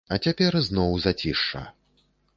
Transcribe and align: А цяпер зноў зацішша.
А 0.15 0.17
цяпер 0.27 0.57
зноў 0.69 0.97
зацішша. 1.05 1.61